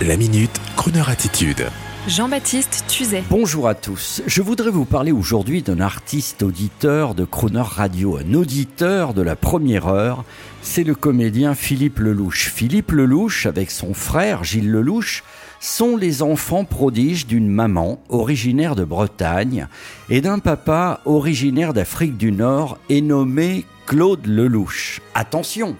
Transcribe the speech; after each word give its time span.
La 0.00 0.16
minute, 0.16 0.60
Kroneur 0.74 1.10
attitude. 1.10 1.66
Jean-Baptiste 2.08 2.84
Tuzet. 2.88 3.22
Bonjour 3.30 3.68
à 3.68 3.76
tous. 3.76 4.20
Je 4.26 4.42
voudrais 4.42 4.70
vous 4.70 4.84
parler 4.84 5.12
aujourd'hui 5.12 5.62
d'un 5.62 5.78
artiste 5.78 6.42
auditeur 6.42 7.14
de 7.14 7.24
Croner 7.24 7.62
Radio, 7.62 8.16
un 8.16 8.34
auditeur 8.34 9.14
de 9.14 9.22
la 9.22 9.36
première 9.36 9.86
heure. 9.86 10.24
C'est 10.60 10.82
le 10.82 10.96
comédien 10.96 11.54
Philippe 11.54 12.00
Lelouch. 12.00 12.50
Philippe 12.52 12.90
Lelouch, 12.90 13.46
avec 13.46 13.70
son 13.70 13.94
frère 13.94 14.42
Gilles 14.42 14.72
Lelouch, 14.72 15.22
sont 15.60 15.96
les 15.96 16.22
enfants 16.22 16.64
prodiges 16.64 17.28
d'une 17.28 17.48
maman 17.48 18.02
originaire 18.08 18.74
de 18.74 18.84
Bretagne 18.84 19.68
et 20.10 20.20
d'un 20.20 20.40
papa 20.40 21.00
originaire 21.04 21.72
d'Afrique 21.74 22.16
du 22.16 22.32
Nord 22.32 22.78
et 22.88 23.02
nommé 23.02 23.66
Claude 23.86 24.26
Lelouch. 24.26 25.00
Attention, 25.14 25.76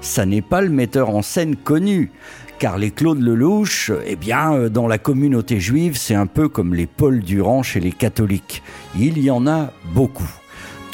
ça 0.00 0.24
n'est 0.24 0.42
pas 0.42 0.60
le 0.60 0.68
metteur 0.68 1.10
en 1.10 1.22
scène 1.22 1.56
connu 1.56 2.12
car 2.58 2.78
les 2.78 2.90
Claude 2.90 3.20
Lelouch, 3.20 3.90
eh 4.06 4.16
bien, 4.16 4.54
euh, 4.54 4.68
dans 4.68 4.86
la 4.86 4.98
communauté 4.98 5.60
juive, 5.60 5.96
c'est 5.96 6.14
un 6.14 6.26
peu 6.26 6.48
comme 6.48 6.74
les 6.74 6.86
Paul 6.86 7.20
Durand 7.20 7.62
chez 7.62 7.80
les 7.80 7.92
catholiques. 7.92 8.62
Il 8.98 9.18
y 9.18 9.30
en 9.30 9.46
a 9.46 9.72
beaucoup. 9.94 10.30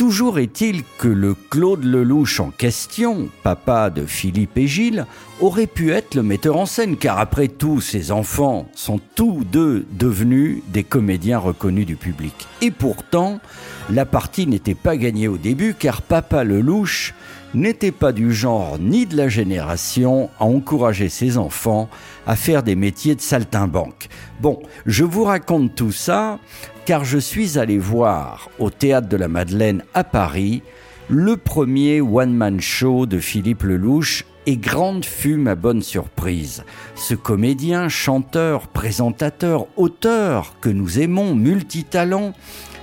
Toujours 0.02 0.40
est-il 0.40 0.82
que 0.98 1.06
le 1.06 1.32
Claude 1.32 1.84
Lelouch 1.84 2.40
en 2.40 2.50
question, 2.50 3.28
papa 3.44 3.88
de 3.88 4.04
Philippe 4.04 4.58
et 4.58 4.66
Gilles, 4.66 5.06
aurait 5.40 5.68
pu 5.68 5.92
être 5.92 6.16
le 6.16 6.24
metteur 6.24 6.56
en 6.56 6.66
scène, 6.66 6.96
car 6.96 7.20
après 7.20 7.46
tout, 7.46 7.80
ses 7.80 8.10
enfants 8.10 8.66
sont 8.74 8.98
tous 9.14 9.44
deux 9.44 9.86
devenus 9.92 10.60
des 10.72 10.82
comédiens 10.82 11.38
reconnus 11.38 11.86
du 11.86 11.94
public. 11.94 12.34
Et 12.62 12.72
pourtant, 12.72 13.38
la 13.90 14.04
partie 14.04 14.48
n'était 14.48 14.74
pas 14.74 14.96
gagnée 14.96 15.28
au 15.28 15.38
début, 15.38 15.72
car 15.78 16.02
papa 16.02 16.42
Lelouch 16.42 17.14
n'était 17.54 17.92
pas 17.92 18.12
du 18.12 18.32
genre 18.32 18.78
ni 18.80 19.06
de 19.06 19.16
la 19.16 19.28
génération 19.28 20.30
à 20.40 20.44
encourager 20.44 21.08
ses 21.10 21.38
enfants 21.38 21.88
à 22.26 22.36
faire 22.36 22.62
des 22.62 22.76
métiers 22.76 23.14
de 23.14 23.20
saltimbanque. 23.20 24.08
Bon, 24.40 24.60
je 24.86 25.04
vous 25.04 25.24
raconte 25.24 25.74
tout 25.74 25.92
ça 25.92 26.38
car 26.84 27.04
je 27.04 27.18
suis 27.18 27.58
allé 27.58 27.78
voir 27.78 28.50
au 28.58 28.70
théâtre 28.70 29.08
de 29.08 29.16
la 29.16 29.28
Madeleine 29.28 29.84
à 29.94 30.04
Paris 30.04 30.62
le 31.08 31.36
premier 31.36 32.00
one-man 32.00 32.60
show 32.60 33.06
de 33.06 33.18
Philippe 33.18 33.62
Lelouch 33.62 34.24
et 34.46 34.56
grande 34.56 35.04
fut 35.04 35.36
ma 35.36 35.54
bonne 35.54 35.82
surprise. 35.82 36.64
Ce 36.96 37.14
comédien, 37.14 37.88
chanteur, 37.88 38.68
présentateur, 38.68 39.66
auteur 39.76 40.56
que 40.60 40.68
nous 40.68 40.98
aimons, 40.98 41.34
multitalent, 41.34 42.32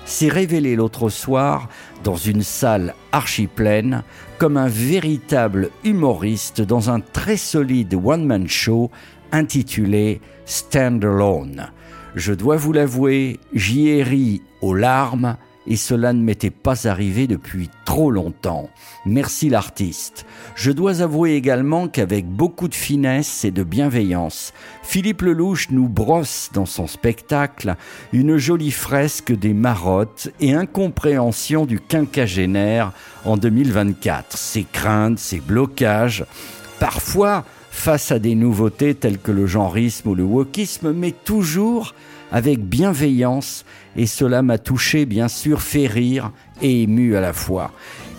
s'est 0.05 0.29
révélé 0.29 0.75
l'autre 0.75 1.09
soir 1.09 1.67
dans 2.03 2.15
une 2.15 2.43
salle 2.43 2.95
archi-pleine 3.11 4.03
comme 4.37 4.57
un 4.57 4.69
véritable 4.69 5.69
humoriste 5.83 6.61
dans 6.61 6.89
un 6.89 7.01
très 7.01 7.37
solide 7.37 7.93
one-man 7.93 8.47
show 8.47 8.89
intitulé 9.31 10.21
Stand 10.45 11.03
Alone. 11.03 11.67
Je 12.15 12.33
dois 12.33 12.55
vous 12.55 12.73
l'avouer, 12.73 13.39
j'y 13.53 13.89
ai 13.89 14.03
ri 14.03 14.41
aux 14.61 14.73
larmes 14.73 15.37
et 15.67 15.75
cela 15.75 16.11
ne 16.13 16.21
m'était 16.21 16.49
pas 16.49 16.87
arrivé 16.87 17.27
depuis 17.27 17.69
trop 17.85 18.09
longtemps. 18.09 18.69
Merci 19.05 19.49
l'artiste. 19.49 20.25
Je 20.55 20.71
dois 20.71 21.01
avouer 21.01 21.33
également 21.35 21.87
qu'avec 21.87 22.25
beaucoup 22.25 22.67
de 22.67 22.75
finesse 22.75 23.45
et 23.45 23.51
de 23.51 23.61
bienveillance, 23.61 24.53
Philippe 24.81 25.21
Lelouch 25.21 25.69
nous 25.69 25.87
brosse 25.87 26.49
dans 26.51 26.65
son 26.65 26.87
spectacle 26.87 27.75
une 28.11 28.37
jolie 28.37 28.71
fresque 28.71 29.31
des 29.31 29.53
marottes 29.53 30.29
et 30.39 30.55
incompréhension 30.55 31.67
du 31.67 31.79
quinquagénaire 31.79 32.91
en 33.23 33.37
2024. 33.37 34.35
Ses 34.35 34.63
craintes, 34.63 35.19
ses 35.19 35.39
blocages, 35.39 36.25
parfois 36.79 37.45
face 37.71 38.11
à 38.11 38.19
des 38.19 38.35
nouveautés 38.35 38.95
telles 38.95 39.19
que 39.19 39.31
le 39.31 39.45
genrisme 39.45 40.09
ou 40.09 40.15
le 40.15 40.23
wokisme, 40.23 40.91
mais 40.91 41.11
toujours 41.11 41.93
avec 42.31 42.59
bienveillance, 42.59 43.65
et 43.95 44.05
cela 44.05 44.41
m'a 44.41 44.57
touché, 44.57 45.05
bien 45.05 45.27
sûr, 45.27 45.61
fait 45.61 45.87
rire 45.87 46.31
et 46.61 46.83
ému 46.83 47.15
à 47.15 47.21
la 47.21 47.33
fois. 47.33 47.71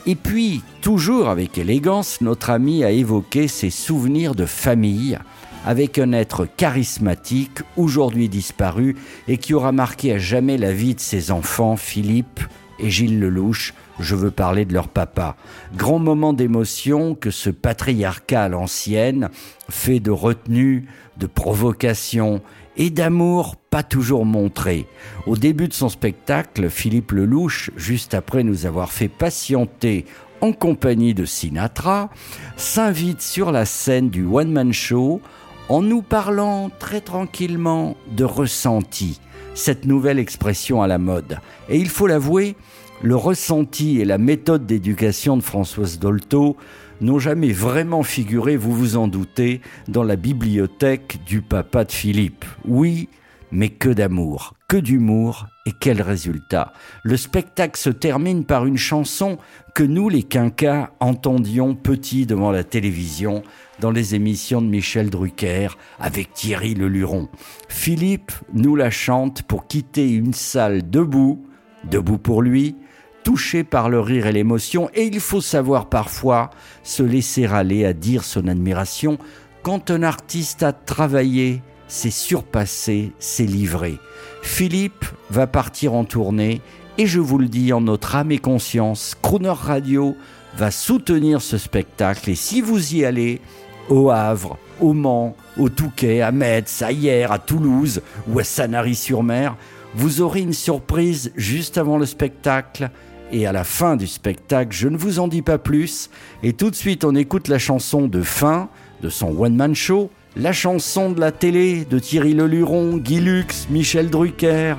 Et 0.07 0.15
puis, 0.15 0.63
toujours 0.81 1.29
avec 1.29 1.59
élégance, 1.59 2.21
notre 2.21 2.51
ami 2.51 2.85
a 2.85 2.91
évoqué 2.91 3.49
ses 3.49 3.71
souvenirs 3.71 4.35
de 4.35 4.47
famille 4.47 5.19
avec 5.67 5.99
un 5.99 6.13
être 6.13 6.47
charismatique, 6.57 7.61
aujourd'hui 7.77 8.29
disparu, 8.29 8.97
et 9.29 9.37
qui 9.37 9.53
aura 9.53 9.73
marqué 9.73 10.15
à 10.15 10.19
jamais 10.19 10.57
la 10.57 10.73
vie 10.73 10.95
de 10.95 11.01
ses 11.01 11.31
enfants, 11.31 11.77
Philippe 11.77 12.41
et 12.79 12.91
Gilles 12.91 13.21
Lelouch. 13.21 13.75
Je 14.01 14.15
veux 14.15 14.31
parler 14.31 14.65
de 14.65 14.73
leur 14.73 14.89
papa. 14.89 15.37
Grand 15.77 15.99
moment 15.99 16.33
d'émotion 16.33 17.15
que 17.15 17.31
ce 17.31 17.51
patriarcat 17.51 18.45
à 18.45 18.49
l'ancienne 18.49 19.29
fait 19.69 20.01
de 20.01 20.11
retenue, 20.11 20.87
de 21.19 21.27
provocation 21.27 22.41
et 22.77 22.89
d'amour 22.89 23.57
pas 23.57 23.83
toujours 23.83 24.25
montré. 24.25 24.87
Au 25.27 25.37
début 25.37 25.69
de 25.69 25.75
son 25.75 25.91
spectacle, 25.91 26.71
Philippe 26.71 27.13
Lelouch, 27.13 27.71
juste 27.77 28.15
après 28.15 28.43
nous 28.43 28.65
avoir 28.65 28.91
fait 28.91 29.09
patienter 29.09 30.07
en 30.41 30.53
compagnie 30.53 31.13
de 31.13 31.27
Sinatra, 31.27 32.09
s'invite 32.57 33.21
sur 33.21 33.53
la 33.53 33.67
scène 33.67 34.09
du 34.09 34.25
one-man 34.25 34.73
show 34.73 35.21
en 35.69 35.83
nous 35.83 36.01
parlant 36.01 36.71
très 36.79 37.03
tranquillement 37.03 37.97
de 38.17 38.25
ressenti, 38.25 39.21
cette 39.55 39.85
nouvelle 39.85 40.19
expression 40.19 40.81
à 40.81 40.87
la 40.87 40.99
mode. 40.99 41.39
Et 41.69 41.79
il 41.79 41.91
faut 41.91 42.07
l'avouer, 42.07 42.57
le 43.03 43.17
ressenti 43.17 44.01
et 44.01 44.05
la 44.05 44.19
méthode 44.19 44.67
d'éducation 44.67 45.37
de 45.37 45.43
Françoise 45.43 45.99
Dolto 45.99 46.57
n'ont 47.01 47.19
jamais 47.19 47.53
vraiment 47.53 48.03
figuré, 48.03 48.57
vous 48.57 48.73
vous 48.73 48.97
en 48.97 49.09
doutez, 49.09 49.63
dans 49.89 50.03
la 50.03 50.17
bibliothèque 50.17 51.19
du 51.25 51.41
papa 51.41 51.85
de 51.85 51.93
Philippe. 51.93 52.45
Oui, 52.67 53.09
mais 53.53 53.71
que 53.71 53.89
d'amour, 53.89 54.55
que 54.69 54.77
d'humour, 54.77 55.47
et 55.67 55.73
quel 55.79 56.03
résultat. 56.03 56.73
Le 57.03 57.17
spectacle 57.17 57.79
se 57.79 57.91
termine 57.91 58.45
par 58.45 58.67
une 58.67 58.77
chanson 58.77 59.39
que 59.75 59.83
nous, 59.83 60.09
les 60.09 60.23
quinquas, 60.23 60.91
entendions 61.01 61.75
petits 61.75 62.27
devant 62.27 62.51
la 62.51 62.65
télévision, 62.65 63.43
dans 63.81 63.91
les 63.91 64.15
émissions 64.15 64.61
de 64.61 64.67
Michel 64.67 65.09
Drucker, 65.09 65.69
avec 65.99 66.35
Thierry 66.35 66.75
Leluron. 66.75 67.29
Philippe 67.69 68.33
nous 68.53 68.77
la 68.77 68.91
chante 68.91 69.43
pour 69.43 69.67
quitter 69.67 70.11
une 70.11 70.35
salle 70.35 70.89
debout, 70.91 71.47
debout 71.85 72.19
pour 72.19 72.43
lui, 72.43 72.77
touché 73.23 73.65
par 73.65 73.89
le 73.89 74.01
rire 74.01 74.27
et 74.27 74.33
l'émotion, 74.33 74.91
et 74.95 75.05
il 75.05 75.21
faut 75.21 75.41
savoir 75.41 75.87
parfois 75.87 76.51
se 76.83 77.03
laisser 77.03 77.47
aller 77.47 77.85
à 77.85 77.93
dire 77.93 78.25
son 78.25 78.49
admiration 78.49 79.19
quand 79.63 79.91
un 79.91 80.03
artiste 80.03 80.63
a 80.63 80.73
travaillé, 80.73 81.63
s'est 81.87 82.11
surpassé, 82.11 83.13
s'est 83.19 83.45
livré. 83.45 83.99
Philippe 84.43 85.05
va 85.31 85.47
partir 85.47 85.95
en 85.95 86.05
tournée, 86.05 86.61
et 86.99 87.07
je 87.07 87.21
vous 87.21 87.39
le 87.39 87.49
dis 87.49 87.73
en 87.73 87.81
notre 87.81 88.17
âme 88.17 88.33
et 88.33 88.39
conscience, 88.39 89.17
Crooner 89.21 89.51
Radio 89.51 90.17
va 90.57 90.71
soutenir 90.71 91.43
ce 91.43 91.59
spectacle, 91.59 92.31
et 92.31 92.35
si 92.35 92.61
vous 92.61 92.95
y 92.95 93.05
allez, 93.05 93.41
au 93.89 94.11
Havre, 94.11 94.57
au 94.81 94.93
Mans, 94.93 95.37
au 95.59 95.69
Touquet, 95.69 96.23
à 96.23 96.33
Metz, 96.33 96.83
à 96.83 96.93
Hier, 96.93 97.33
à 97.33 97.39
Toulouse 97.39 98.03
ou 98.29 98.39
à 98.39 98.45
Sanary-sur-Mer, 98.45 99.57
vous 99.95 100.21
aurez 100.21 100.41
une 100.41 100.53
surprise 100.53 101.33
juste 101.37 101.77
avant 101.77 101.99
le 101.99 102.07
spectacle 102.07 102.91
et 103.33 103.47
à 103.47 103.53
la 103.53 103.65
fin 103.65 103.97
du 103.97 104.07
spectacle, 104.07 104.75
je 104.77 104.89
ne 104.89 104.97
vous 104.97 105.19
en 105.19 105.29
dis 105.29 105.43
pas 105.43 105.59
plus. 105.59 106.11
Et 106.43 106.53
tout 106.53 106.71
de 106.71 106.75
suite, 106.75 107.05
on 107.05 107.15
écoute 107.15 107.49
la 107.49 107.59
chanson 107.59 108.09
de 108.09 108.23
fin 108.23 108.69
de 109.03 109.09
son 109.09 109.37
one-man 109.39 109.75
show, 109.75 110.11
la 110.37 110.53
chanson 110.53 111.11
de 111.11 111.21
la 111.21 111.33
télé 111.33 111.85
de 111.85 111.99
Thierry 111.99 112.35
Leluron, 112.35 112.97
Guy 112.97 113.21
Lux, 113.21 113.69
Michel 113.71 114.11
Drucker. 114.11 114.75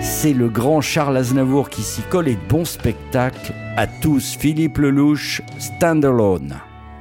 C'est 0.00 0.32
le 0.32 0.48
grand 0.48 0.80
Charles 0.80 1.16
Aznavour 1.16 1.68
qui 1.68 1.82
s'y 1.82 2.02
colle 2.02 2.28
et 2.28 2.38
bon 2.48 2.64
spectacle 2.64 3.52
à 3.76 3.86
tous. 3.86 4.36
Philippe 4.38 4.78
Lelouch, 4.78 5.42
Standalone. 5.58 6.56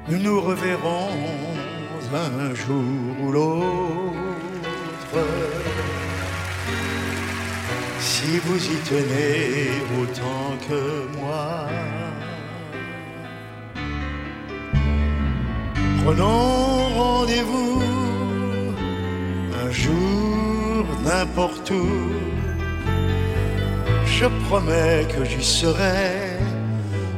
Nous 0.09 0.19
nous 0.19 0.41
reverrons 0.41 1.09
un 2.13 2.55
jour 2.55 2.83
ou 3.23 3.31
l'autre 3.31 3.65
si 8.29 8.37
vous 8.45 8.63
y 8.75 8.77
tenez 8.93 9.71
autant 10.01 10.49
que 10.67 10.81
moi. 11.19 11.67
Prenons 16.03 16.89
rendez-vous 17.01 17.81
un 19.63 19.71
jour 19.71 20.85
n'importe 21.03 21.71
où. 21.71 21.89
Je 24.05 24.25
promets 24.45 25.07
que 25.13 25.21
j'y 25.25 25.43
serai 25.43 26.37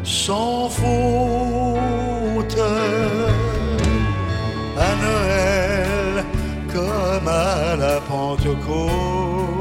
sans 0.04 0.70
faute 0.70 2.58
à 4.88 4.92
Noël 5.04 6.26
comme 6.74 7.28
à 7.28 7.76
la 7.76 8.00
Pentecôte 8.02 9.61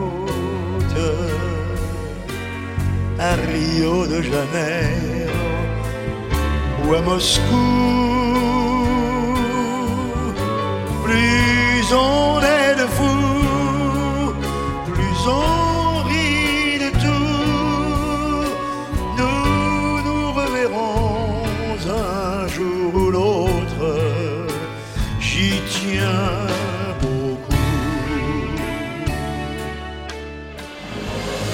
à 3.21 3.35
Rio 3.35 4.07
de 4.07 4.23
Janeiro 4.23 5.29
ou 6.85 6.95
à 6.95 7.01
Moscou. 7.03 7.67
Plus 11.05 11.93
on 11.93 12.41
est 12.41 12.50